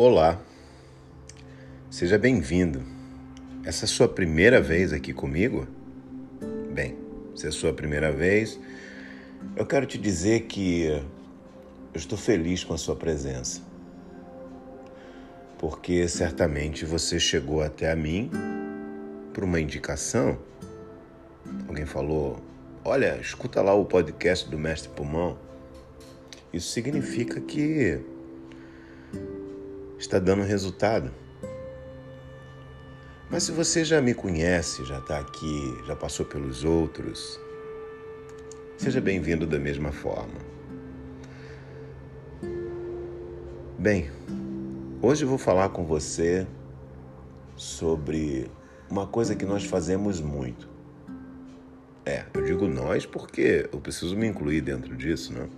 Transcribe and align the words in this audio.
Olá, 0.00 0.40
seja 1.90 2.16
bem-vindo. 2.16 2.84
Essa 3.64 3.82
é 3.82 3.86
a 3.86 3.88
sua 3.88 4.06
primeira 4.06 4.60
vez 4.60 4.92
aqui 4.92 5.12
comigo? 5.12 5.66
Bem, 6.72 6.96
se 7.34 7.46
é 7.46 7.48
a 7.48 7.52
sua 7.52 7.72
primeira 7.72 8.12
vez, 8.12 8.60
eu 9.56 9.66
quero 9.66 9.86
te 9.86 9.98
dizer 9.98 10.42
que 10.42 10.84
eu 10.84 11.02
estou 11.96 12.16
feliz 12.16 12.62
com 12.62 12.74
a 12.74 12.78
sua 12.78 12.94
presença. 12.94 13.60
Porque 15.58 16.06
certamente 16.06 16.84
você 16.84 17.18
chegou 17.18 17.60
até 17.60 17.90
a 17.90 17.96
mim 17.96 18.30
por 19.34 19.42
uma 19.42 19.60
indicação. 19.60 20.38
Alguém 21.66 21.86
falou: 21.86 22.40
Olha, 22.84 23.18
escuta 23.20 23.60
lá 23.60 23.74
o 23.74 23.84
podcast 23.84 24.48
do 24.48 24.60
Mestre 24.60 24.90
Pulmão. 24.90 25.36
Isso 26.52 26.70
significa 26.70 27.40
que 27.40 28.00
está 29.98 30.18
dando 30.18 30.42
resultado. 30.42 31.10
Mas 33.30 33.42
se 33.42 33.52
você 33.52 33.84
já 33.84 34.00
me 34.00 34.14
conhece, 34.14 34.84
já 34.84 34.98
está 34.98 35.18
aqui, 35.18 35.76
já 35.86 35.94
passou 35.94 36.24
pelos 36.24 36.64
outros, 36.64 37.38
seja 38.78 39.00
bem-vindo 39.00 39.46
da 39.46 39.58
mesma 39.58 39.92
forma. 39.92 40.48
Bem, 43.78 44.10
hoje 45.02 45.24
eu 45.24 45.28
vou 45.28 45.38
falar 45.38 45.68
com 45.68 45.84
você 45.84 46.46
sobre 47.54 48.50
uma 48.88 49.06
coisa 49.06 49.34
que 49.34 49.44
nós 49.44 49.64
fazemos 49.64 50.20
muito. 50.20 50.68
É, 52.06 52.24
eu 52.32 52.44
digo 52.44 52.66
nós 52.66 53.04
porque 53.04 53.68
eu 53.70 53.80
preciso 53.80 54.16
me 54.16 54.26
incluir 54.26 54.62
dentro 54.62 54.96
disso, 54.96 55.32
né? 55.32 55.48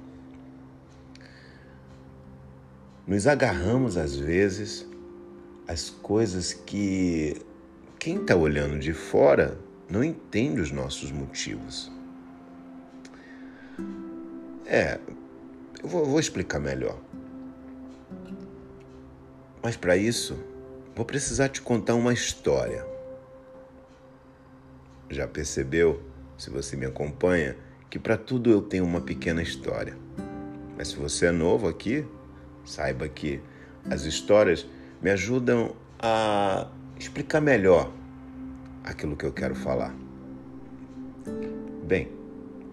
Nos 3.11 3.27
agarramos 3.27 3.97
às 3.97 4.15
vezes 4.15 4.87
às 5.67 5.91
coisas 5.91 6.53
que 6.53 7.35
quem 7.99 8.19
está 8.19 8.37
olhando 8.37 8.79
de 8.79 8.93
fora 8.93 9.59
não 9.91 10.05
entende 10.05 10.61
os 10.61 10.71
nossos 10.71 11.11
motivos. 11.11 11.91
É, 14.65 15.01
eu 15.83 15.89
vou, 15.89 16.07
vou 16.07 16.21
explicar 16.21 16.61
melhor. 16.61 16.97
Mas 19.61 19.77
para 19.77 19.97
isso, 19.97 20.39
vou 20.95 21.05
precisar 21.05 21.49
te 21.49 21.61
contar 21.61 21.97
uma 21.97 22.13
história. 22.13 22.87
Já 25.09 25.27
percebeu, 25.27 26.01
se 26.39 26.49
você 26.49 26.77
me 26.77 26.87
acompanha, 26.87 27.57
que 27.91 27.99
para 27.99 28.17
tudo 28.17 28.53
eu 28.53 28.63
tenho 28.63 28.85
uma 28.85 29.01
pequena 29.01 29.43
história. 29.43 29.99
Mas 30.79 30.89
se 30.89 30.97
você 30.97 31.27
é 31.27 31.33
novo 31.33 31.67
aqui, 31.67 32.07
Saiba 32.71 33.09
que 33.09 33.41
as 33.91 34.03
histórias 34.03 34.65
me 35.03 35.11
ajudam 35.11 35.75
a 35.99 36.69
explicar 36.97 37.41
melhor 37.41 37.91
aquilo 38.85 39.17
que 39.17 39.27
eu 39.27 39.33
quero 39.33 39.57
falar. 39.57 39.93
Bem, 41.83 42.09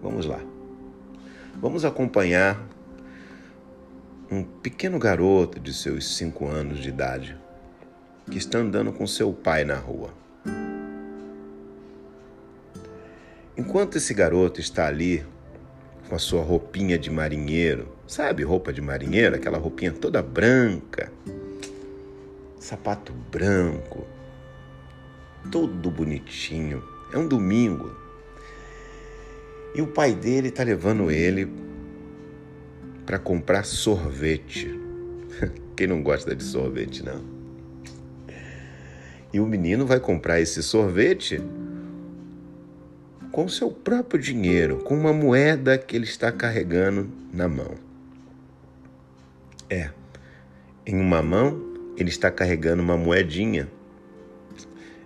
vamos 0.00 0.24
lá. 0.24 0.38
Vamos 1.60 1.84
acompanhar 1.84 2.64
um 4.30 4.44
pequeno 4.44 5.00
garoto 5.00 5.58
de 5.58 5.74
seus 5.74 6.16
cinco 6.16 6.46
anos 6.46 6.78
de 6.78 6.90
idade 6.90 7.36
que 8.30 8.38
está 8.38 8.58
andando 8.58 8.92
com 8.92 9.04
seu 9.04 9.32
pai 9.32 9.64
na 9.64 9.74
rua. 9.74 10.14
Enquanto 13.56 13.98
esse 13.98 14.14
garoto 14.14 14.60
está 14.60 14.86
ali 14.86 15.26
com 16.08 16.14
a 16.14 16.18
sua 16.18 16.42
roupinha 16.42 16.98
de 16.98 17.10
marinheiro. 17.10 17.88
Sabe, 18.06 18.42
roupa 18.42 18.72
de 18.72 18.80
marinheiro, 18.80 19.36
aquela 19.36 19.58
roupinha 19.58 19.92
toda 19.92 20.22
branca, 20.22 21.12
sapato 22.58 23.12
branco, 23.12 24.06
todo 25.52 25.90
bonitinho. 25.90 26.82
É 27.12 27.18
um 27.18 27.28
domingo. 27.28 27.94
E 29.74 29.82
o 29.82 29.86
pai 29.86 30.14
dele 30.14 30.48
está 30.48 30.62
levando 30.62 31.10
ele 31.10 31.52
para 33.04 33.18
comprar 33.18 33.64
sorvete. 33.64 34.68
Quem 35.76 35.86
não 35.86 36.02
gosta 36.02 36.34
de 36.34 36.42
sorvete, 36.42 37.04
não? 37.04 37.22
E 39.32 39.38
o 39.40 39.46
menino 39.46 39.86
vai 39.86 40.00
comprar 40.00 40.40
esse 40.40 40.62
sorvete 40.62 41.40
com 43.38 43.46
seu 43.46 43.70
próprio 43.70 44.20
dinheiro, 44.20 44.78
com 44.78 44.96
uma 44.96 45.12
moeda 45.12 45.78
que 45.78 45.94
ele 45.94 46.06
está 46.06 46.32
carregando 46.32 47.08
na 47.32 47.46
mão. 47.46 47.76
É, 49.70 49.92
em 50.84 51.00
uma 51.00 51.22
mão 51.22 51.62
ele 51.96 52.08
está 52.08 52.32
carregando 52.32 52.82
uma 52.82 52.96
moedinha, 52.96 53.68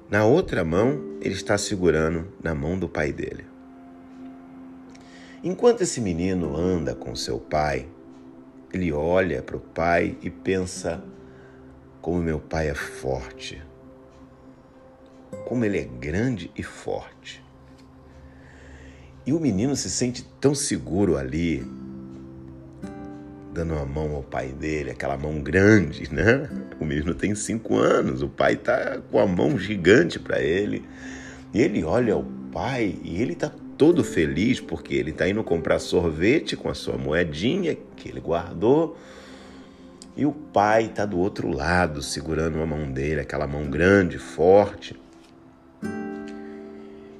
na 0.08 0.24
outra 0.24 0.64
mão 0.64 1.18
ele 1.20 1.34
está 1.34 1.58
segurando 1.58 2.26
na 2.42 2.54
mão 2.54 2.78
do 2.78 2.88
pai 2.88 3.12
dele. 3.12 3.44
Enquanto 5.44 5.82
esse 5.82 6.00
menino 6.00 6.56
anda 6.56 6.94
com 6.94 7.14
seu 7.14 7.38
pai, 7.38 7.86
ele 8.72 8.90
olha 8.94 9.42
para 9.42 9.58
o 9.58 9.60
pai 9.60 10.16
e 10.22 10.30
pensa: 10.30 11.04
como 12.00 12.22
meu 12.22 12.40
pai 12.40 12.70
é 12.70 12.74
forte, 12.74 13.62
como 15.44 15.66
ele 15.66 15.78
é 15.78 15.84
grande 15.84 16.50
e 16.56 16.62
forte. 16.62 17.41
E 19.24 19.32
o 19.32 19.38
menino 19.38 19.76
se 19.76 19.88
sente 19.88 20.24
tão 20.40 20.54
seguro 20.54 21.16
ali, 21.16 21.64
dando 23.52 23.74
a 23.74 23.84
mão 23.84 24.16
ao 24.16 24.22
pai 24.22 24.48
dele, 24.48 24.90
aquela 24.90 25.16
mão 25.16 25.40
grande, 25.40 26.12
né? 26.12 26.48
O 26.80 26.84
menino 26.84 27.14
tem 27.14 27.34
cinco 27.34 27.76
anos, 27.76 28.22
o 28.22 28.28
pai 28.28 28.56
tá 28.56 29.00
com 29.10 29.20
a 29.20 29.26
mão 29.26 29.56
gigante 29.56 30.18
para 30.18 30.40
ele. 30.42 30.84
E 31.54 31.60
ele 31.60 31.84
olha 31.84 32.16
o 32.16 32.24
pai 32.50 32.98
e 33.04 33.22
ele 33.22 33.36
tá 33.36 33.52
todo 33.78 34.02
feliz 34.02 34.58
porque 34.58 34.94
ele 34.94 35.12
tá 35.12 35.28
indo 35.28 35.44
comprar 35.44 35.78
sorvete 35.78 36.56
com 36.56 36.68
a 36.68 36.74
sua 36.74 36.96
moedinha 36.96 37.76
que 37.96 38.08
ele 38.08 38.20
guardou. 38.20 38.96
E 40.16 40.26
o 40.26 40.32
pai 40.32 40.88
tá 40.88 41.06
do 41.06 41.18
outro 41.18 41.48
lado, 41.48 42.02
segurando 42.02 42.60
a 42.60 42.66
mão 42.66 42.90
dele, 42.90 43.20
aquela 43.20 43.46
mão 43.46 43.70
grande, 43.70 44.18
forte. 44.18 45.00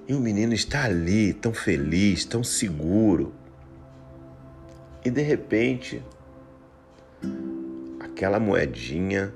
E 0.07 0.15
o 0.15 0.21
menino 0.21 0.53
está 0.53 0.85
ali, 0.85 1.33
tão 1.33 1.55
feliz, 1.55 2.25
tão 2.25 2.43
seguro. 2.43 3.33
E 5.05 5.11
de 5.11 5.23
repente, 5.23 6.03
aquela 8.01 8.41
moedinha, 8.41 9.33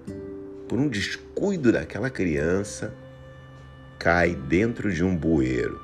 por 0.68 0.78
um 0.78 0.88
descuido 0.88 1.70
daquela 1.72 2.10
criança, 2.10 2.92
cai 3.98 4.34
dentro 4.34 4.92
de 4.92 5.04
um 5.04 5.16
bueiro. 5.16 5.80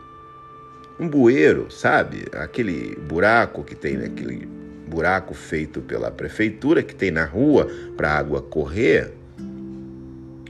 Um 0.99 1.09
bueiro, 1.09 1.71
sabe? 1.71 2.27
Aquele 2.33 2.97
buraco 2.97 3.65
que 3.65 3.75
tem, 3.75 3.97
aquele 3.97 4.47
buraco 4.89 5.33
feito 5.33 5.81
pela 5.81 6.11
prefeitura 6.11 6.83
que 6.83 6.95
tem 6.95 7.11
na 7.11 7.25
rua 7.25 7.67
para 7.97 8.11
a 8.11 8.19
água 8.19 8.43
correr 8.43 9.13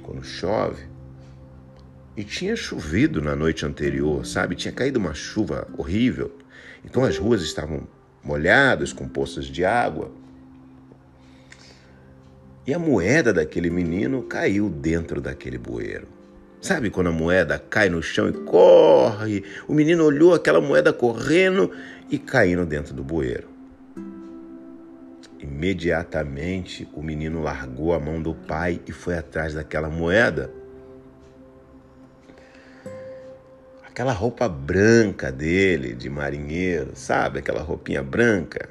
quando 0.03 0.25
chove. 0.25 0.91
E 2.15 2.23
tinha 2.25 2.55
chovido 2.55 3.23
na 3.23 3.34
noite 3.34 3.65
anterior, 3.65 4.27
sabe? 4.27 4.55
Tinha 4.55 4.73
caído 4.73 4.99
uma 4.99 5.15
chuva 5.15 5.67
horrível. 5.78 6.31
Então 6.84 7.05
as 7.05 7.17
ruas 7.17 7.43
estavam 7.43 7.89
molhadas 8.23 8.93
com 8.93 9.09
poças 9.09 9.47
de 9.47 9.65
água. 9.65 10.11
E 12.67 12.75
a 12.75 12.78
moeda 12.78 13.33
daquele 13.33 13.71
menino 13.71 14.22
caiu 14.22 14.69
dentro 14.69 15.21
daquele 15.21 15.59
bueiro. 15.59 16.06
Sabe 16.61 16.91
quando 16.91 17.09
a 17.09 17.12
moeda 17.12 17.59
cai 17.59 17.89
no 17.89 18.03
chão 18.03 18.28
e 18.28 18.33
corre? 18.33 19.43
O 19.67 19.75
menino 19.75 20.05
olhou 20.05 20.34
aquela 20.34 20.61
moeda 20.61 20.93
correndo 20.93 21.72
e 22.11 22.19
caindo 22.19 22.65
dentro 22.65 22.95
do 22.95 23.03
bueiro. 23.03 23.48
Imediatamente 25.41 26.89
o 26.92 27.03
menino 27.03 27.42
largou 27.42 27.92
a 27.95 27.98
mão 27.98 28.22
do 28.22 28.33
pai 28.33 28.81
e 28.86 28.92
foi 28.92 29.16
atrás 29.16 29.54
daquela 29.54 29.89
moeda 29.89 30.61
aquela 33.92 34.12
roupa 34.12 34.48
branca 34.48 35.30
dele, 35.30 35.92
de 35.92 36.09
marinheiro, 36.09 36.92
sabe? 36.94 37.41
Aquela 37.41 37.60
roupinha 37.60 38.03
branca. 38.03 38.71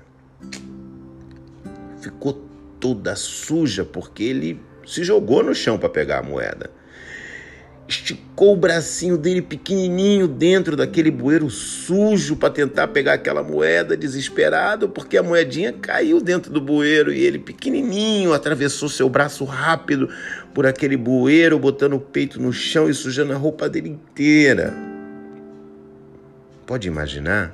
Ficou 2.01 2.43
toda 2.79 3.15
suja 3.15 3.85
porque 3.85 4.23
ele 4.23 4.59
se 4.83 5.03
jogou 5.03 5.43
no 5.43 5.53
chão 5.53 5.77
para 5.77 5.89
pegar 5.89 6.19
a 6.19 6.23
moeda. 6.23 6.71
Esticou 7.87 8.53
o 8.53 8.57
bracinho 8.57 9.15
dele 9.15 9.43
pequenininho 9.43 10.27
dentro 10.27 10.75
daquele 10.75 11.11
bueiro 11.11 11.51
sujo 11.51 12.35
para 12.35 12.49
tentar 12.49 12.87
pegar 12.87 13.13
aquela 13.13 13.43
moeda, 13.43 13.95
desesperado, 13.95 14.89
porque 14.89 15.17
a 15.17 15.23
moedinha 15.23 15.71
caiu 15.71 16.19
dentro 16.19 16.51
do 16.51 16.59
bueiro 16.59 17.13
e 17.13 17.21
ele 17.23 17.37
pequenininho 17.37 18.33
atravessou 18.33 18.89
seu 18.89 19.07
braço 19.07 19.45
rápido 19.45 20.09
por 20.51 20.65
aquele 20.65 20.97
bueiro, 20.97 21.59
botando 21.59 21.93
o 21.93 21.99
peito 21.99 22.41
no 22.41 22.51
chão 22.51 22.89
e 22.89 22.93
sujando 22.93 23.33
a 23.33 23.37
roupa 23.37 23.69
dele 23.69 23.89
inteira. 23.89 24.90
Pode 26.71 26.87
imaginar? 26.87 27.53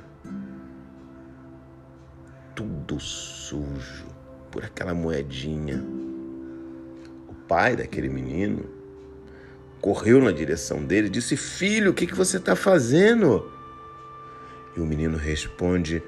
Tudo 2.54 3.00
sujo 3.00 4.06
por 4.48 4.64
aquela 4.64 4.94
moedinha. 4.94 5.84
O 7.28 7.34
pai 7.48 7.74
daquele 7.74 8.08
menino 8.08 8.70
correu 9.80 10.22
na 10.22 10.30
direção 10.30 10.84
dele 10.84 11.08
e 11.08 11.10
disse: 11.10 11.36
Filho, 11.36 11.90
o 11.90 11.94
que, 11.94 12.06
que 12.06 12.14
você 12.14 12.36
está 12.36 12.54
fazendo? 12.54 13.50
E 14.76 14.80
o 14.80 14.86
menino 14.86 15.16
responde: 15.16 16.00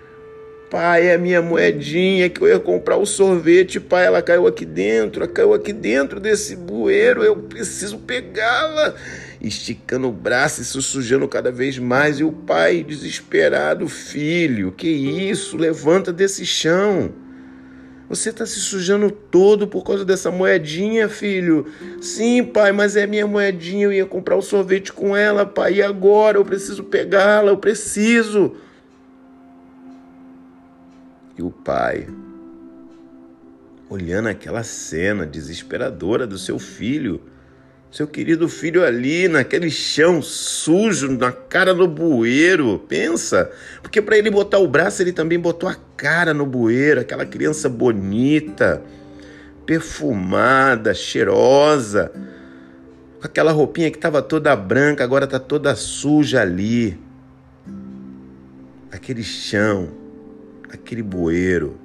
Pai, 0.71 1.09
é 1.09 1.15
a 1.15 1.19
minha 1.19 1.43
moedinha 1.43 2.31
que 2.31 2.41
eu 2.41 2.47
ia 2.47 2.61
comprar 2.61 2.97
o 2.97 3.05
sorvete, 3.05 3.81
pai. 3.81 4.07
Ela 4.07 4.23
caiu 4.23 4.47
aqui 4.47 4.65
dentro, 4.65 5.25
ela 5.25 5.33
caiu 5.33 5.53
aqui 5.53 5.73
dentro 5.73 6.21
desse 6.21 6.55
bueiro. 6.55 7.25
Eu 7.25 7.35
preciso 7.35 7.99
pegá-la. 7.99 8.95
Esticando 9.41 10.09
o 10.09 10.13
braço 10.13 10.61
e 10.61 10.65
se 10.65 10.83
sujando 10.83 11.27
cada 11.27 11.51
vez 11.51 11.79
mais. 11.79 12.21
E 12.21 12.25
o 12.25 12.31
pai, 12.31 12.85
desesperado, 12.85 13.89
filho, 13.89 14.71
que 14.71 14.89
isso? 14.89 15.57
Levanta 15.57 16.13
desse 16.13 16.45
chão. 16.45 17.13
Você 18.11 18.31
está 18.31 18.45
se 18.45 18.59
sujando 18.59 19.09
todo 19.09 19.69
por 19.69 19.85
causa 19.85 20.05
dessa 20.05 20.33
moedinha, 20.33 21.09
filho. 21.09 21.67
Sim, 22.01 22.43
pai, 22.43 22.73
mas 22.73 22.97
é 22.97 23.07
minha 23.07 23.25
moedinha. 23.25 23.85
Eu 23.85 23.93
ia 23.93 24.05
comprar 24.05 24.37
o 24.37 24.43
sorvete 24.43 24.93
com 24.93 25.17
ela, 25.17 25.47
pai. 25.47 25.75
E 25.75 25.83
agora? 25.83 26.37
Eu 26.37 26.45
preciso 26.45 26.83
pegá-la, 26.83 27.51
eu 27.51 27.57
preciso. 27.57 28.57
E 31.39 31.43
o 31.43 31.51
pai, 31.51 32.09
olhando 33.89 34.29
aquela 34.29 34.65
cena 34.65 35.25
desesperadora 35.25 36.27
do 36.27 36.37
seu 36.37 36.59
filho, 36.59 37.23
seu 37.91 38.07
querido 38.07 38.49
filho 38.49 38.85
ali 38.85 39.27
naquele 39.27 39.69
chão 39.69 40.23
sujo, 40.23 41.11
na 41.11 41.33
cara 41.33 41.75
do 41.75 41.89
bueiro. 41.89 42.79
Pensa, 42.89 43.51
porque 43.83 44.01
para 44.01 44.17
ele 44.17 44.31
botar 44.31 44.59
o 44.59 44.69
braço, 44.69 45.03
ele 45.03 45.13
também 45.13 45.39
botou 45.39 45.69
a 45.69 45.75
cara 45.97 46.33
no 46.33 46.47
bueiro, 46.47 47.01
aquela 47.01 47.27
criança 47.27 47.69
bonita, 47.69 48.81
perfumada, 49.67 50.95
cheirosa, 50.95 52.13
com 53.21 53.27
aquela 53.27 53.51
roupinha 53.51 53.91
que 53.91 53.99
estava 53.99 54.23
toda 54.23 54.55
branca, 54.55 55.03
agora 55.03 55.25
está 55.25 55.41
toda 55.41 55.75
suja 55.75 56.41
ali. 56.41 56.99
Aquele 58.93 59.25
chão, 59.25 59.89
aquele 60.73 61.03
bueiro, 61.03 61.77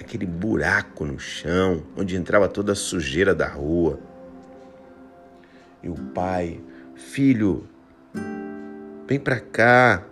aquele 0.00 0.26
buraco 0.26 1.04
no 1.04 1.18
chão, 1.18 1.82
onde 1.96 2.16
entrava 2.16 2.48
toda 2.48 2.72
a 2.72 2.76
sujeira 2.76 3.34
da 3.34 3.46
rua. 3.46 4.07
E 5.82 5.88
o 5.88 5.94
pai, 5.94 6.60
filho, 6.94 7.66
vem 9.06 9.18
para 9.18 9.40
cá, 9.40 10.04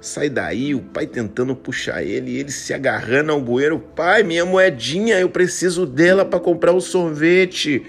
sai 0.00 0.30
daí. 0.30 0.74
O 0.74 0.80
pai 0.80 1.06
tentando 1.06 1.54
puxar 1.54 2.02
ele, 2.02 2.38
ele 2.38 2.50
se 2.50 2.72
agarrando 2.72 3.32
ao 3.32 3.40
bueiro. 3.40 3.78
Pai, 3.78 4.22
minha 4.22 4.44
moedinha, 4.44 5.18
eu 5.18 5.28
preciso 5.28 5.86
dela 5.86 6.24
para 6.24 6.40
comprar 6.40 6.72
o 6.72 6.80
sorvete. 6.80 7.84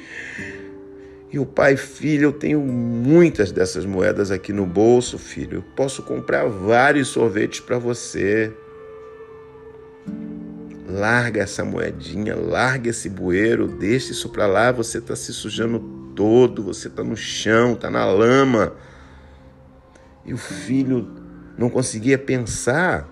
E 1.31 1.39
o 1.39 1.45
pai, 1.45 1.77
filho, 1.77 2.25
eu 2.25 2.33
tenho 2.33 2.59
muitas 2.59 3.53
dessas 3.53 3.85
moedas 3.85 4.31
aqui 4.31 4.51
no 4.51 4.65
bolso, 4.65 5.17
filho. 5.17 5.59
Eu 5.59 5.63
posso 5.75 6.03
comprar 6.03 6.45
vários 6.45 7.07
sorvetes 7.07 7.61
para 7.61 7.77
você. 7.77 8.51
Larga 10.89 11.41
essa 11.41 11.63
moedinha, 11.63 12.35
larga 12.35 12.89
esse 12.89 13.07
bueiro, 13.07 13.65
deixa 13.65 14.11
isso 14.11 14.27
para 14.27 14.45
lá, 14.45 14.73
você 14.73 14.97
está 14.97 15.15
se 15.15 15.33
sujando 15.33 16.00
todo, 16.21 16.61
você 16.61 16.87
está 16.87 17.03
no 17.03 17.17
chão, 17.17 17.73
está 17.73 17.89
na 17.89 18.05
lama. 18.05 18.75
E 20.23 20.31
o 20.31 20.37
filho 20.37 21.09
não 21.57 21.67
conseguia 21.67 22.15
pensar. 22.15 23.09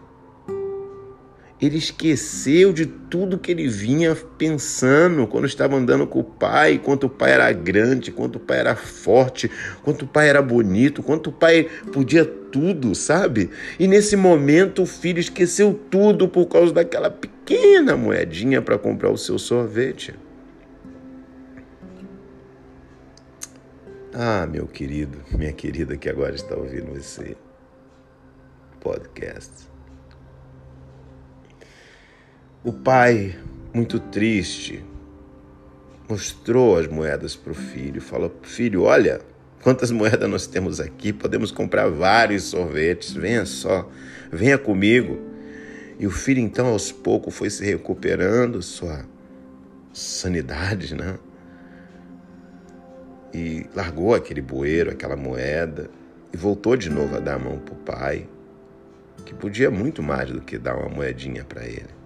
Ele 1.60 1.80
esqueceu 1.80 2.72
de 2.72 2.86
tudo 2.86 3.40
que 3.40 3.52
ele 3.52 3.68
vinha 3.68 4.16
pensando 4.38 5.26
quando 5.26 5.48
estava 5.48 5.76
andando 5.76 6.06
com 6.06 6.20
o 6.20 6.24
pai, 6.24 6.78
quanto 6.78 7.08
o 7.08 7.10
pai 7.10 7.32
era 7.32 7.52
grande, 7.52 8.12
quanto 8.12 8.36
o 8.36 8.40
pai 8.40 8.60
era 8.60 8.76
forte, 8.76 9.50
quanto 9.82 10.06
o 10.06 10.08
pai 10.08 10.30
era 10.30 10.42
bonito, 10.42 11.02
quanto 11.02 11.32
o 11.32 11.34
pai 11.34 11.68
podia 11.92 12.24
tudo, 12.24 12.94
sabe? 12.94 13.50
E 13.80 13.88
nesse 13.88 14.16
momento 14.16 14.84
o 14.84 14.86
filho 14.86 15.20
esqueceu 15.20 15.74
tudo 15.90 16.28
por 16.28 16.46
causa 16.46 16.72
daquela 16.72 17.10
pequena 17.10 17.98
moedinha 17.98 18.62
para 18.62 18.78
comprar 18.78 19.10
o 19.10 19.18
seu 19.18 19.40
sorvete. 19.40 20.14
Ah, 24.12 24.48
meu 24.48 24.66
querido, 24.66 25.20
minha 25.38 25.54
querida 25.54 25.96
que 25.96 26.10
agora 26.10 26.34
está 26.34 26.56
ouvindo 26.56 26.98
esse 26.98 27.38
podcast. 28.80 29.70
O 32.64 32.74
pai, 32.74 33.38
muito 33.72 34.00
triste, 34.00 34.84
mostrou 36.10 36.80
as 36.80 36.88
moedas 36.88 37.36
para 37.36 37.52
o 37.52 37.56
filho. 37.56 38.02
Falou: 38.02 38.36
Filho, 38.42 38.82
olha 38.82 39.22
quantas 39.62 39.92
moedas 39.92 40.28
nós 40.28 40.48
temos 40.48 40.80
aqui, 40.80 41.14
podemos 41.14 41.52
comprar 41.52 41.88
vários 41.88 42.46
sorvetes. 42.46 43.12
Venha 43.12 43.46
só, 43.46 43.88
venha 44.32 44.58
comigo. 44.58 45.20
E 46.00 46.08
o 46.08 46.12
filho, 46.12 46.40
então, 46.40 46.68
aos 46.68 46.92
poucos, 46.92 47.36
foi 47.36 47.52
se 47.52 47.64
recuperando 47.64 48.60
sua 48.64 49.06
sanidade, 49.94 50.96
né? 50.96 51.20
E 53.34 53.66
largou 53.76 54.14
aquele 54.14 54.42
bueiro, 54.42 54.92
aquela 54.92 55.16
moeda 55.16 55.90
e 56.34 56.38
voltou 56.38 56.76
de 56.76 56.90
novo 56.90 57.16
a 57.16 57.20
dar 57.20 57.36
a 57.36 57.40
mão 57.40 57.58
para 57.60 57.74
o 57.74 57.78
pai, 57.78 58.30
que 59.26 59.34
podia 59.34 59.70
muito 59.70 60.02
mais 60.02 60.30
do 60.32 60.42
que 60.42 60.58
dar 60.58 60.76
uma 60.76 60.90
moedinha 60.90 61.44
para 61.44 61.66
ele. 61.66 62.00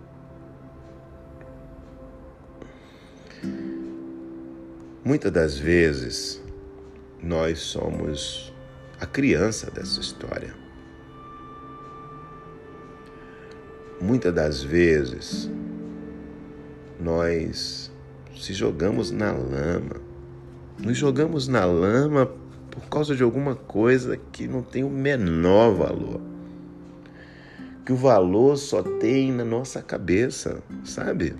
Muitas 5.05 5.31
das 5.31 5.57
vezes 5.57 6.41
nós 7.21 7.59
somos 7.59 8.53
a 8.99 9.05
criança 9.05 9.69
dessa 9.69 9.99
história. 9.99 10.53
Muitas 13.99 14.33
das 14.33 14.63
vezes 14.63 15.49
nós 16.99 17.91
se 18.35 18.53
jogamos 18.53 19.11
na 19.11 19.31
lama 19.31 20.02
nos 20.83 20.97
jogamos 20.97 21.47
na 21.47 21.63
lama 21.63 22.29
por 22.69 22.83
causa 22.89 23.15
de 23.15 23.23
alguma 23.23 23.55
coisa 23.55 24.19
que 24.33 24.47
não 24.47 24.61
tem 24.61 24.83
o 24.83 24.89
menor 24.89 25.73
valor. 25.73 26.19
Que 27.85 27.93
o 27.93 27.95
valor 27.95 28.57
só 28.57 28.83
tem 28.83 29.31
na 29.31 29.45
nossa 29.45 29.81
cabeça, 29.81 30.61
sabe? 30.83 31.35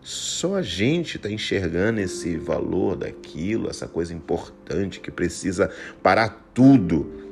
Só 0.00 0.56
a 0.56 0.62
gente 0.62 1.16
está 1.16 1.30
enxergando 1.30 2.00
esse 2.00 2.36
valor 2.36 2.96
daquilo, 2.96 3.70
essa 3.70 3.86
coisa 3.86 4.12
importante 4.12 4.98
que 4.98 5.10
precisa 5.10 5.70
parar 6.02 6.50
tudo. 6.52 7.22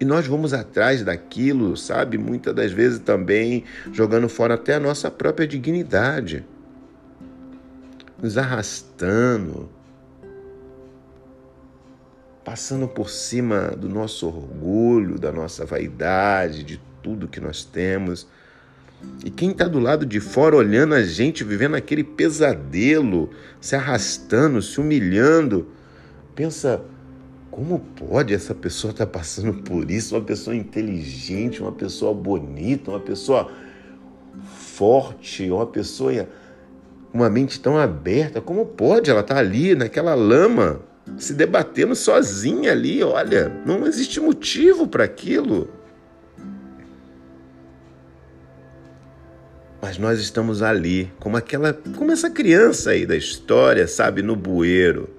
E 0.00 0.04
nós 0.04 0.26
vamos 0.26 0.52
atrás 0.52 1.04
daquilo, 1.04 1.76
sabe? 1.76 2.18
Muitas 2.18 2.52
das 2.52 2.72
vezes 2.72 2.98
também 2.98 3.62
jogando 3.92 4.28
fora 4.28 4.54
até 4.54 4.74
a 4.74 4.80
nossa 4.80 5.08
própria 5.08 5.46
dignidade 5.46 6.44
nos 8.22 8.38
arrastando, 8.38 9.68
passando 12.44 12.86
por 12.86 13.10
cima 13.10 13.70
do 13.70 13.88
nosso 13.88 14.28
orgulho, 14.28 15.18
da 15.18 15.32
nossa 15.32 15.66
vaidade, 15.66 16.62
de 16.62 16.80
tudo 17.02 17.26
que 17.26 17.40
nós 17.40 17.64
temos. 17.64 18.28
E 19.24 19.30
quem 19.30 19.50
está 19.50 19.66
do 19.66 19.80
lado 19.80 20.06
de 20.06 20.20
fora 20.20 20.54
olhando 20.54 20.94
a 20.94 21.02
gente, 21.02 21.42
vivendo 21.42 21.74
aquele 21.74 22.04
pesadelo, 22.04 23.30
se 23.60 23.74
arrastando, 23.74 24.62
se 24.62 24.80
humilhando, 24.80 25.66
pensa: 26.36 26.80
como 27.50 27.80
pode 27.80 28.32
essa 28.32 28.54
pessoa 28.54 28.92
estar 28.92 29.06
tá 29.06 29.18
passando 29.18 29.52
por 29.64 29.90
isso? 29.90 30.14
Uma 30.14 30.24
pessoa 30.24 30.54
inteligente, 30.54 31.60
uma 31.60 31.72
pessoa 31.72 32.14
bonita, 32.14 32.92
uma 32.92 33.00
pessoa 33.00 33.50
forte, 34.44 35.50
uma 35.50 35.66
pessoa 35.66 36.12
uma 37.12 37.28
mente 37.28 37.60
tão 37.60 37.78
aberta, 37.78 38.40
como 38.40 38.64
pode 38.64 39.10
ela 39.10 39.20
estar 39.20 39.34
tá 39.34 39.40
ali 39.40 39.74
naquela 39.74 40.14
lama, 40.14 40.80
se 41.18 41.34
debatendo 41.34 41.94
sozinha 41.94 42.72
ali? 42.72 43.02
Olha, 43.02 43.52
não 43.66 43.86
existe 43.86 44.18
motivo 44.18 44.86
para 44.86 45.04
aquilo. 45.04 45.68
Mas 49.80 49.98
nós 49.98 50.20
estamos 50.20 50.62
ali, 50.62 51.12
como 51.18 51.36
aquela, 51.36 51.74
como 51.96 52.12
essa 52.12 52.30
criança 52.30 52.90
aí 52.90 53.04
da 53.04 53.16
história, 53.16 53.86
sabe, 53.88 54.22
no 54.22 54.36
bueiro. 54.36 55.10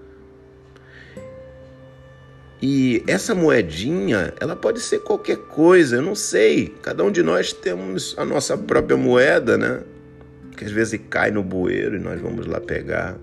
E 2.62 3.04
essa 3.06 3.36
moedinha, 3.36 4.34
ela 4.40 4.56
pode 4.56 4.80
ser 4.80 5.00
qualquer 5.00 5.36
coisa, 5.36 5.98
eu 5.98 6.02
não 6.02 6.16
sei. 6.16 6.74
Cada 6.82 7.04
um 7.04 7.12
de 7.12 7.22
nós 7.22 7.52
temos 7.52 8.16
a 8.18 8.24
nossa 8.24 8.58
própria 8.58 8.96
moeda, 8.96 9.58
né? 9.58 9.82
Que 10.64 10.68
às 10.68 10.72
vezes 10.72 11.00
cai 11.10 11.30
no 11.30 11.44
bueiro 11.44 11.98
e 11.98 12.00
nós 12.00 12.20
vamos 12.22 12.46
lá 12.46 12.62
pegar. 12.62 13.18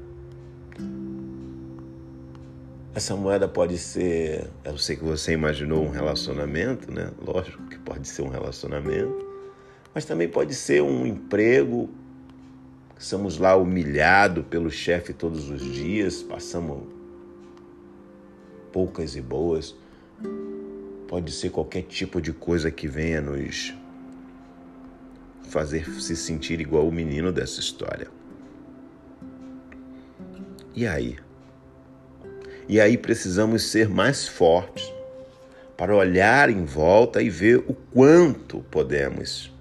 Essa 2.94 3.16
moeda 3.16 3.49
pode 3.49 3.78
ser, 3.78 4.50
eu 4.64 4.76
sei 4.76 4.97
que 4.97 5.04
você 5.04 5.32
imaginou 5.32 5.85
um 5.85 5.90
relacionamento, 5.90 6.92
né? 6.92 7.11
Lógico 7.25 7.62
que 7.68 7.78
pode 7.78 8.06
ser 8.06 8.23
um 8.23 8.28
relacionamento, 8.28 9.26
mas 9.94 10.04
também 10.04 10.28
pode 10.28 10.54
ser 10.54 10.82
um 10.82 11.06
emprego, 11.06 11.88
somos 12.99 13.38
lá 13.38 13.56
humilhados 13.56 14.44
pelo 14.47 14.70
chefe 14.70 15.12
todos 15.12 15.49
os 15.49 15.62
dias, 15.62 16.23
passamos 16.23 16.82
poucas 18.73 19.16
e 19.16 19.20
boas. 19.20 19.75
Pode 21.09 21.32
ser 21.32 21.50
qualquer 21.50 21.82
tipo 21.82 22.20
de 22.20 22.32
coisa 22.32 22.70
que 22.70 22.87
venha 22.87 23.20
nos 23.20 23.75
fazer 25.49 25.88
se 26.00 26.14
sentir 26.16 26.61
igual 26.61 26.87
o 26.88 26.92
menino 26.92 27.32
dessa 27.32 27.61
história. 27.61 28.09
E 30.75 30.87
aí? 30.87 31.18
E 32.68 32.80
aí 32.80 32.97
precisamos 32.97 33.64
ser 33.64 33.88
mais 33.88 34.28
fortes 34.28 34.92
para 35.76 35.97
olhar 35.97 36.50
em 36.50 36.64
volta 36.64 37.23
e 37.23 37.28
ver 37.28 37.56
o 37.66 37.75
quanto 37.75 38.61
podemos, 38.70 39.52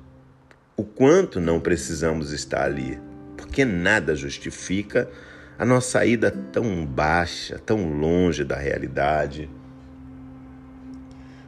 o 0.76 0.84
quanto 0.84 1.40
não 1.40 1.60
precisamos 1.60 2.32
estar 2.32 2.66
ali, 2.66 3.00
porque 3.36 3.66
nada 3.66 4.16
justifica 4.16 5.10
a 5.58 5.66
nossa 5.66 6.06
ida 6.06 6.30
tão 6.52 6.86
baixa, 6.86 7.58
tão 7.58 7.92
longe 7.92 8.44
da 8.44 8.56
realidade. 8.56 9.50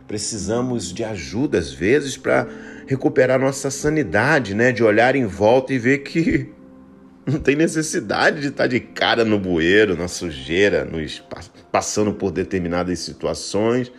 Precisamos 0.07 0.91
de 0.91 1.03
ajuda 1.03 1.57
às 1.57 1.71
vezes 1.71 2.17
para 2.17 2.47
recuperar 2.91 3.39
nossa 3.39 3.71
sanidade, 3.71 4.53
né? 4.53 4.73
De 4.73 4.83
olhar 4.83 5.15
em 5.15 5.25
volta 5.25 5.73
e 5.73 5.79
ver 5.79 5.99
que 5.99 6.49
não 7.25 7.39
tem 7.39 7.55
necessidade 7.55 8.41
de 8.41 8.47
estar 8.47 8.67
de 8.67 8.81
cara 8.81 9.23
no 9.23 9.39
bueiro, 9.39 9.95
na 9.95 10.09
sujeira, 10.09 10.83
nos, 10.83 11.23
passando 11.71 12.13
por 12.13 12.31
determinadas 12.31 12.99
situações. 12.99 13.89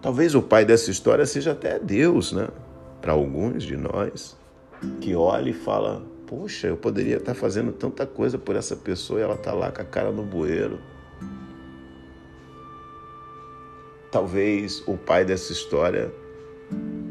Talvez 0.00 0.34
o 0.34 0.40
pai 0.40 0.64
dessa 0.64 0.90
história 0.90 1.26
seja 1.26 1.52
até 1.52 1.78
Deus, 1.78 2.32
né? 2.32 2.48
Para 3.02 3.12
alguns 3.12 3.64
de 3.64 3.76
nós 3.76 4.34
que 5.00 5.14
olha 5.14 5.50
e 5.50 5.52
fala: 5.52 6.02
Poxa, 6.26 6.68
eu 6.68 6.76
poderia 6.76 7.16
estar 7.16 7.34
fazendo 7.34 7.70
tanta 7.70 8.06
coisa 8.06 8.38
por 8.38 8.56
essa 8.56 8.74
pessoa 8.74 9.20
e 9.20 9.22
ela 9.22 9.34
está 9.34 9.52
lá 9.52 9.70
com 9.70 9.82
a 9.82 9.84
cara 9.84 10.10
no 10.10 10.22
bueiro. 10.22 10.78
Talvez 14.10 14.82
o 14.86 14.96
pai 14.96 15.24
dessa 15.24 15.52
história 15.52 16.12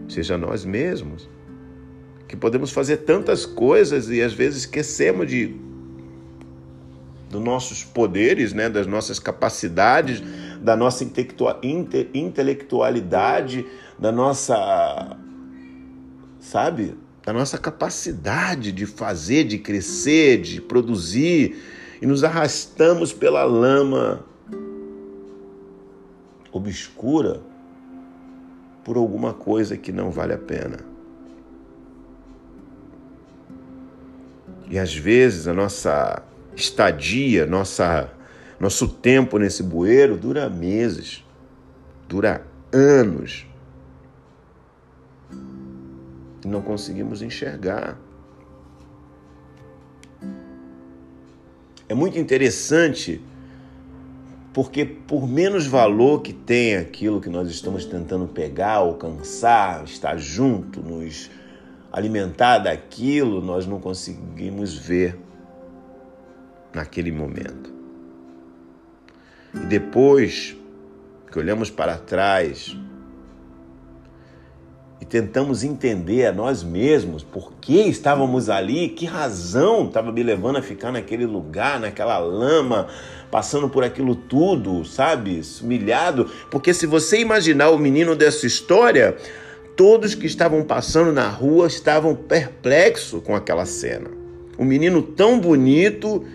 seja 0.07 0.37
nós 0.37 0.63
mesmos, 0.63 1.29
que 2.27 2.35
podemos 2.35 2.71
fazer 2.71 2.97
tantas 2.97 3.45
coisas 3.45 4.09
e 4.09 4.21
às 4.21 4.33
vezes 4.33 4.61
esquecemos 4.61 5.27
de 5.27 5.55
dos 7.29 7.41
nossos 7.41 7.83
poderes, 7.83 8.53
né, 8.53 8.69
das 8.69 8.87
nossas 8.87 9.19
capacidades, 9.19 10.21
da 10.61 10.75
nossa 10.75 11.05
intelectualidade, 12.13 13.65
da 13.99 14.11
nossa, 14.11 15.17
sabe, 16.39 16.95
da 17.25 17.33
nossa 17.33 17.57
capacidade 17.57 18.71
de 18.71 18.85
fazer, 18.85 19.43
de 19.43 19.57
crescer, 19.57 20.41
de 20.41 20.61
produzir, 20.61 21.57
e 22.01 22.05
nos 22.05 22.23
arrastamos 22.23 23.11
pela 23.11 23.43
lama 23.43 24.23
obscura 26.55 27.41
por 28.83 28.95
alguma 28.95 29.33
coisa 29.33 29.75
que 29.75 29.91
não 29.91 30.09
vale 30.09 30.31
a 30.31 30.37
pena. 30.37 30.77
E 34.69 34.79
às 34.79 34.95
vezes 34.95 35.47
a 35.47 35.53
nossa 35.53 36.23
estadia, 36.55 37.45
nossa, 37.45 38.09
nosso 38.57 38.87
tempo 38.87 39.37
nesse 39.37 39.61
bueiro 39.61 40.17
dura 40.17 40.49
meses, 40.49 41.25
dura 42.07 42.45
anos 42.71 43.45
e 46.43 46.47
não 46.47 46.61
conseguimos 46.61 47.21
enxergar. 47.21 47.99
É 51.89 51.93
muito 51.93 52.17
interessante 52.17 53.21
porque 54.55 54.85
por 54.85 55.27
menos 55.27 55.67
valor 55.67 56.21
que 56.21 56.31
tem 56.31 56.77
aquilo 56.77 57.19
que 57.19 57.27
nós 57.27 57.49
estamos 57.49 57.83
tentando 57.83 58.25
pegar, 58.25 58.75
alcançar, 58.75 59.83
estar 59.83 60.17
junto, 60.17 60.81
nos 60.81 61.29
alimentar 61.91 62.59
daquilo, 62.59 63.41
nós 63.41 63.67
não 63.67 63.81
conseguimos 63.81 64.73
ver 64.73 65.19
naquele 66.73 67.11
momento. 67.11 67.69
E 69.53 69.65
depois 69.65 70.55
que 71.29 71.37
olhamos 71.37 71.69
para 71.69 71.97
trás, 71.97 72.77
e 74.99 75.05
tentamos 75.05 75.63
entender 75.63 76.25
a 76.25 76.31
nós 76.31 76.63
mesmos 76.63 77.21
por 77.23 77.53
que 77.59 77.81
estávamos 77.81 78.49
ali, 78.49 78.89
que 78.89 79.05
razão 79.05 79.85
estava 79.85 80.11
me 80.11 80.23
levando 80.23 80.57
a 80.57 80.61
ficar 80.61 80.91
naquele 80.91 81.25
lugar, 81.25 81.79
naquela 81.79 82.17
lama, 82.17 82.87
passando 83.29 83.67
por 83.67 83.83
aquilo 83.83 84.15
tudo, 84.15 84.85
sabe? 84.85 85.41
Humilhado. 85.61 86.29
Porque 86.49 86.73
se 86.73 86.87
você 86.87 87.19
imaginar 87.19 87.71
o 87.71 87.77
menino 87.77 88.15
dessa 88.15 88.47
história, 88.47 89.17
todos 89.75 90.15
que 90.15 90.25
estavam 90.25 90.63
passando 90.63 91.11
na 91.11 91.27
rua 91.27 91.67
estavam 91.67 92.15
perplexos 92.15 93.21
com 93.21 93.35
aquela 93.35 93.65
cena. 93.65 94.09
Um 94.57 94.63
menino 94.63 95.01
tão 95.01 95.37
bonito, 95.37 96.25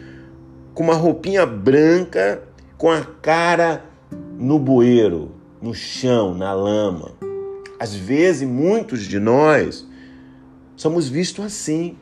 com 0.75 0.83
uma 0.83 0.95
roupinha 0.95 1.47
branca, 1.47 2.43
com 2.77 2.91
a 2.91 3.01
cara 3.01 3.83
no 4.39 4.59
bueiro, 4.59 5.31
no 5.63 5.75
chão, 5.75 6.35
na 6.35 6.53
lama 6.53 7.20
às 7.81 7.95
vezes, 7.95 8.47
muitos 8.47 9.05
de 9.05 9.19
nós 9.19 9.87
somos 10.77 11.09
vistos 11.09 11.43
assim. 11.47 11.97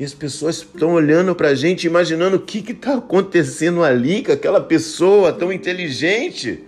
E 0.00 0.04
as 0.04 0.12
pessoas 0.12 0.56
estão 0.56 0.94
olhando 0.94 1.32
para 1.32 1.50
a 1.50 1.54
gente, 1.54 1.86
imaginando 1.86 2.38
o 2.38 2.42
que 2.42 2.58
está 2.72 2.94
acontecendo 2.94 3.84
ali 3.84 4.24
com 4.24 4.32
aquela 4.32 4.60
pessoa 4.60 5.32
tão 5.32 5.52
inteligente. 5.52 6.64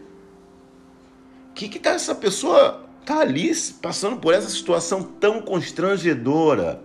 O 1.50 1.54
que, 1.54 1.68
que 1.68 1.80
tá, 1.80 1.90
essa 1.90 2.14
pessoa 2.14 2.86
está 3.00 3.18
ali 3.18 3.52
passando 3.82 4.18
por 4.18 4.34
essa 4.34 4.48
situação 4.48 5.02
tão 5.02 5.42
constrangedora? 5.42 6.80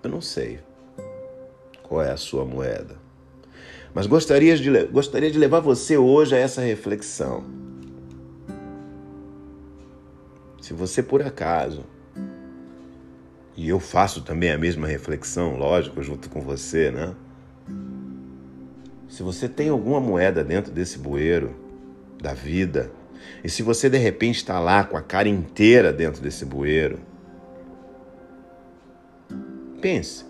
Eu 0.00 0.10
não 0.10 0.20
sei 0.20 0.60
qual 1.82 2.02
é 2.02 2.12
a 2.12 2.16
sua 2.16 2.44
moeda. 2.44 3.05
Mas 3.96 4.06
gostaria 4.06 4.54
de, 4.58 4.84
gostaria 4.88 5.30
de 5.30 5.38
levar 5.38 5.60
você 5.60 5.96
hoje 5.96 6.34
a 6.34 6.38
essa 6.38 6.60
reflexão. 6.60 7.46
Se 10.60 10.74
você 10.74 11.02
por 11.02 11.22
acaso, 11.22 11.82
e 13.56 13.66
eu 13.66 13.80
faço 13.80 14.20
também 14.20 14.52
a 14.52 14.58
mesma 14.58 14.86
reflexão, 14.86 15.56
lógico, 15.56 16.02
junto 16.02 16.28
com 16.28 16.42
você, 16.42 16.90
né? 16.90 17.14
Se 19.08 19.22
você 19.22 19.48
tem 19.48 19.70
alguma 19.70 19.98
moeda 19.98 20.44
dentro 20.44 20.70
desse 20.70 20.98
bueiro 20.98 21.56
da 22.20 22.34
vida, 22.34 22.92
e 23.42 23.48
se 23.48 23.62
você 23.62 23.88
de 23.88 23.96
repente 23.96 24.36
está 24.36 24.60
lá 24.60 24.84
com 24.84 24.98
a 24.98 25.02
cara 25.02 25.26
inteira 25.26 25.90
dentro 25.90 26.20
desse 26.20 26.44
bueiro, 26.44 27.00
pense, 29.80 30.26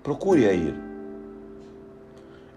procure 0.00 0.46
aí 0.46 0.87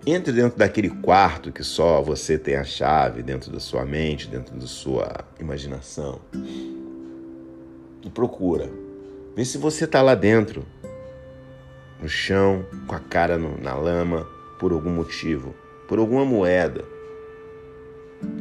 entre 0.06 0.34
dentro 0.34 0.58
daquele 0.58 0.90
quarto 0.90 1.52
que 1.52 1.64
só 1.64 2.02
você 2.02 2.38
tem 2.38 2.56
a 2.56 2.64
chave, 2.64 3.22
dentro 3.22 3.52
da 3.52 3.60
sua 3.60 3.86
mente, 3.86 4.28
dentro 4.28 4.56
da 4.56 4.66
sua 4.66 5.26
imaginação. 5.40 6.20
E 8.04 8.10
procura. 8.10 8.70
Vê 9.36 9.46
se 9.46 9.58
você 9.58 9.86
está 9.86 10.02
lá 10.02 10.16
dentro, 10.16 10.66
no 12.02 12.10
chão, 12.10 12.66
com 12.88 12.96
a 12.96 13.00
cara 13.00 13.38
no, 13.38 13.58
na 13.62 13.76
lama, 13.76 14.28
por 14.60 14.72
algum 14.72 14.90
motivo, 14.90 15.54
por 15.88 16.00
alguma 16.00 16.26
moeda. 16.26 16.84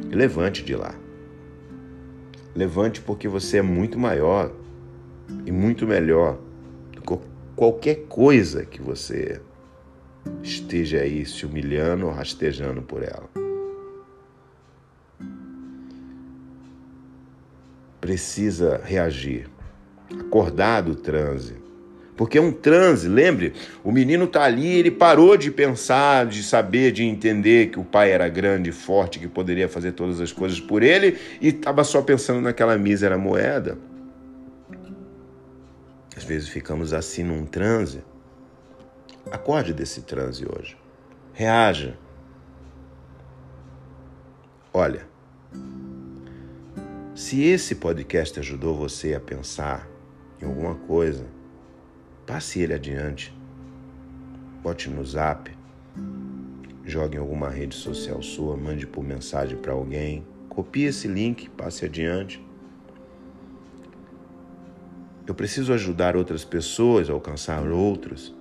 E 0.09 0.15
levante 0.15 0.63
de 0.63 0.75
lá. 0.75 0.95
Levante 2.55 3.01
porque 3.01 3.27
você 3.27 3.57
é 3.57 3.61
muito 3.61 3.99
maior 3.99 4.51
e 5.45 5.51
muito 5.51 5.85
melhor 5.85 6.39
do 6.91 7.01
que 7.01 7.19
qualquer 7.55 8.07
coisa 8.07 8.65
que 8.65 8.81
você 8.81 9.39
esteja 10.43 11.01
aí 11.01 11.25
se 11.25 11.45
humilhando 11.45 12.07
ou 12.07 12.11
rastejando 12.11 12.81
por 12.81 13.03
ela. 13.03 13.29
Precisa 17.99 18.81
reagir, 18.83 19.47
acordar 20.19 20.81
do 20.81 20.95
transe. 20.95 21.55
Porque 22.17 22.37
é 22.37 22.41
um 22.41 22.51
transe, 22.51 23.07
lembre, 23.07 23.53
o 23.83 23.91
menino 23.91 24.25
está 24.25 24.43
ali, 24.43 24.67
ele 24.67 24.91
parou 24.91 25.37
de 25.37 25.49
pensar, 25.49 26.25
de 26.25 26.43
saber, 26.43 26.91
de 26.91 27.03
entender 27.03 27.69
que 27.69 27.79
o 27.79 27.83
pai 27.83 28.11
era 28.11 28.27
grande 28.29 28.71
forte, 28.71 29.17
que 29.17 29.27
poderia 29.27 29.67
fazer 29.67 29.93
todas 29.93 30.19
as 30.19 30.31
coisas 30.31 30.59
por 30.59 30.83
ele, 30.83 31.17
e 31.39 31.47
estava 31.47 31.83
só 31.83 32.01
pensando 32.01 32.41
naquela 32.41 32.77
mísera 32.77 33.17
moeda. 33.17 33.77
Às 36.15 36.23
vezes 36.23 36.49
ficamos 36.49 36.93
assim 36.93 37.23
num 37.23 37.45
transe 37.45 38.03
Acorde 39.29 39.73
desse 39.73 40.01
transe 40.01 40.45
hoje. 40.45 40.77
Reaja. 41.33 41.97
Olha, 44.73 45.05
Se 47.13 47.43
esse 47.43 47.75
podcast 47.75 48.39
ajudou 48.39 48.75
você 48.75 49.13
a 49.13 49.19
pensar 49.19 49.87
em 50.41 50.45
alguma 50.45 50.75
coisa, 50.75 51.27
passe 52.25 52.61
ele 52.61 52.73
adiante. 52.73 53.31
Bote 54.63 54.89
no 54.89 55.05
zap, 55.05 55.51
jogue 56.83 57.17
em 57.17 57.19
alguma 57.19 57.49
rede 57.49 57.75
social 57.75 58.21
sua, 58.23 58.57
mande 58.57 58.87
por 58.87 59.03
mensagem 59.03 59.57
para 59.57 59.73
alguém, 59.73 60.25
copie 60.49 60.85
esse 60.85 61.07
link, 61.07 61.49
passe 61.51 61.85
adiante. 61.85 62.43
Eu 65.27 65.35
preciso 65.35 65.73
ajudar 65.73 66.15
outras 66.15 66.43
pessoas 66.43 67.09
a 67.09 67.13
alcançar 67.13 67.69
outros. 67.71 68.35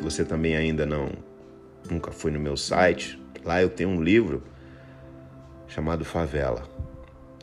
Se 0.00 0.04
você 0.04 0.24
também 0.24 0.56
ainda 0.56 0.86
não 0.86 1.10
nunca 1.90 2.10
foi 2.10 2.30
no 2.30 2.40
meu 2.40 2.56
site, 2.56 3.22
lá 3.44 3.60
eu 3.60 3.68
tenho 3.68 3.90
um 3.90 4.02
livro 4.02 4.42
chamado 5.68 6.06
Favela. 6.06 6.66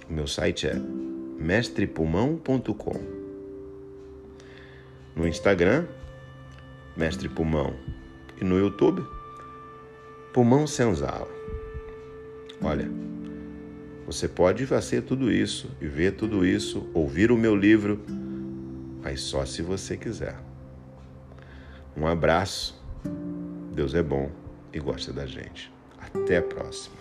O 0.10 0.14
meu 0.14 0.26
site 0.26 0.66
é 0.66 0.74
mestrepulmão.com. 1.38 3.00
No 5.16 5.28
Instagram, 5.28 5.86
Mestre 6.96 7.30
Pulmão. 7.30 7.76
E 8.42 8.44
no 8.44 8.58
YouTube, 8.58 9.06
Pulmão 10.34 10.66
Senzala. 10.66 11.30
Olha, 12.60 12.90
você 14.08 14.28
pode 14.28 14.66
fazer 14.66 15.04
tudo 15.04 15.32
isso 15.32 15.70
e 15.80 15.86
ver 15.86 16.14
tudo 16.14 16.44
isso, 16.44 16.90
ouvir 16.92 17.32
o 17.32 17.38
meu 17.38 17.56
livro, 17.56 18.02
mas 19.04 19.22
só 19.22 19.46
se 19.46 19.62
você 19.62 19.96
quiser. 19.96 20.47
Um 21.98 22.06
abraço. 22.06 22.80
Deus 23.74 23.96
é 23.96 24.04
bom 24.04 24.30
e 24.72 24.80
gosta 24.80 25.12
da 25.12 25.26
gente. 25.26 25.72
Até 26.00 26.38
a 26.38 26.42
próxima. 26.44 26.98